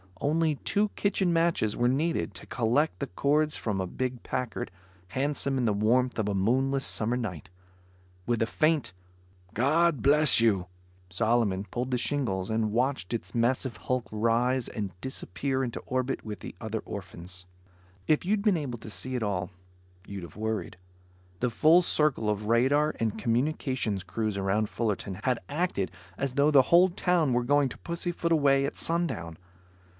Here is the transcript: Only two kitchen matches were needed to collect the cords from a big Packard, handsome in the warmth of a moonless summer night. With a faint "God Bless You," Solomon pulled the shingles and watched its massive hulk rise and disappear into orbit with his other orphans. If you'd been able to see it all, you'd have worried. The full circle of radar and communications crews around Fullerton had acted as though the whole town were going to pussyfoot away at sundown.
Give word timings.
Only 0.19 0.55
two 0.57 0.89
kitchen 0.89 1.31
matches 1.33 1.75
were 1.75 1.87
needed 1.87 2.33
to 2.35 2.45
collect 2.45 2.99
the 2.99 3.07
cords 3.07 3.55
from 3.55 3.79
a 3.81 3.87
big 3.87 4.21
Packard, 4.21 4.71
handsome 5.09 5.57
in 5.59 5.65
the 5.65 5.73
warmth 5.73 6.17
of 6.19 6.29
a 6.29 6.35
moonless 6.35 6.85
summer 6.85 7.17
night. 7.17 7.49
With 8.27 8.41
a 8.41 8.45
faint 8.47 8.93
"God 9.53 10.01
Bless 10.03 10.39
You," 10.39 10.67
Solomon 11.09 11.65
pulled 11.65 11.89
the 11.91 11.97
shingles 11.99 12.49
and 12.51 12.71
watched 12.71 13.13
its 13.13 13.33
massive 13.33 13.77
hulk 13.77 14.07
rise 14.11 14.67
and 14.67 14.99
disappear 15.01 15.63
into 15.63 15.79
orbit 15.81 16.23
with 16.23 16.41
his 16.43 16.53
other 16.61 16.79
orphans. 16.79 17.45
If 18.07 18.23
you'd 18.25 18.43
been 18.43 18.57
able 18.57 18.79
to 18.79 18.91
see 18.91 19.15
it 19.15 19.23
all, 19.23 19.49
you'd 20.07 20.23
have 20.23 20.35
worried. 20.35 20.77
The 21.41 21.49
full 21.49 21.81
circle 21.81 22.29
of 22.29 22.47
radar 22.47 22.95
and 22.99 23.17
communications 23.17 24.03
crews 24.03 24.37
around 24.37 24.69
Fullerton 24.69 25.19
had 25.23 25.39
acted 25.49 25.91
as 26.17 26.35
though 26.35 26.51
the 26.51 26.63
whole 26.63 26.89
town 26.89 27.33
were 27.33 27.43
going 27.43 27.69
to 27.69 27.77
pussyfoot 27.79 28.31
away 28.31 28.65
at 28.65 28.77
sundown. 28.77 29.37